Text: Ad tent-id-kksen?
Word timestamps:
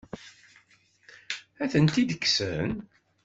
Ad 1.63 1.69
tent-id-kksen? 1.71 2.71